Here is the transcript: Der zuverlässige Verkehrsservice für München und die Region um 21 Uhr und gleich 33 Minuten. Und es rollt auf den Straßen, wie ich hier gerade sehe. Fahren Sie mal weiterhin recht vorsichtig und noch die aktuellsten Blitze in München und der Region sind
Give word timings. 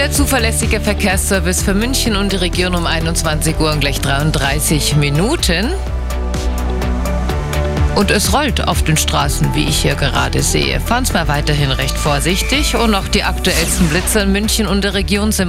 Der 0.00 0.10
zuverlässige 0.10 0.80
Verkehrsservice 0.80 1.62
für 1.62 1.74
München 1.74 2.16
und 2.16 2.32
die 2.32 2.36
Region 2.36 2.74
um 2.74 2.86
21 2.86 3.60
Uhr 3.60 3.70
und 3.70 3.80
gleich 3.80 4.00
33 4.00 4.96
Minuten. 4.96 5.74
Und 7.96 8.10
es 8.10 8.32
rollt 8.32 8.66
auf 8.66 8.82
den 8.82 8.96
Straßen, 8.96 9.54
wie 9.54 9.64
ich 9.64 9.82
hier 9.82 9.96
gerade 9.96 10.42
sehe. 10.42 10.80
Fahren 10.80 11.04
Sie 11.04 11.12
mal 11.12 11.28
weiterhin 11.28 11.70
recht 11.70 11.98
vorsichtig 11.98 12.76
und 12.76 12.92
noch 12.92 13.08
die 13.08 13.24
aktuellsten 13.24 13.90
Blitze 13.90 14.20
in 14.20 14.32
München 14.32 14.66
und 14.66 14.84
der 14.84 14.94
Region 14.94 15.32
sind 15.32 15.48